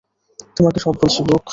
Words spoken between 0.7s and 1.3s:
সব বলছি,